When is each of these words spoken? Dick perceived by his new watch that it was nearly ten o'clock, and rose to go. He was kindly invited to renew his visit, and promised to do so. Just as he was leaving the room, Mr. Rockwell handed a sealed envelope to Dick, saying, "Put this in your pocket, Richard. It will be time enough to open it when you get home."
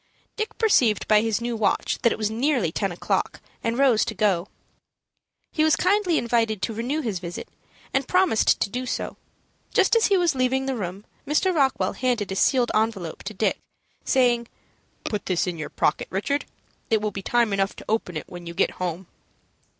Dick 0.35 0.57
perceived 0.57 1.07
by 1.07 1.21
his 1.21 1.41
new 1.41 1.55
watch 1.55 1.99
that 2.01 2.11
it 2.11 2.17
was 2.17 2.31
nearly 2.31 2.71
ten 2.71 2.91
o'clock, 2.91 3.39
and 3.63 3.77
rose 3.77 4.03
to 4.05 4.15
go. 4.15 4.47
He 5.51 5.63
was 5.63 5.75
kindly 5.75 6.17
invited 6.17 6.59
to 6.63 6.73
renew 6.73 7.01
his 7.01 7.19
visit, 7.19 7.47
and 7.93 8.07
promised 8.07 8.59
to 8.61 8.69
do 8.71 8.87
so. 8.87 9.17
Just 9.75 9.95
as 9.95 10.07
he 10.07 10.17
was 10.17 10.33
leaving 10.33 10.65
the 10.65 10.75
room, 10.75 11.05
Mr. 11.27 11.53
Rockwell 11.53 11.93
handed 11.93 12.31
a 12.31 12.35
sealed 12.35 12.71
envelope 12.73 13.21
to 13.21 13.35
Dick, 13.35 13.59
saying, 14.03 14.47
"Put 15.03 15.27
this 15.27 15.45
in 15.45 15.59
your 15.59 15.69
pocket, 15.69 16.07
Richard. 16.09 16.45
It 16.89 16.99
will 16.99 17.11
be 17.11 17.21
time 17.21 17.53
enough 17.53 17.75
to 17.75 17.85
open 17.87 18.17
it 18.17 18.25
when 18.27 18.47
you 18.47 18.55
get 18.55 18.71
home." 18.81 19.05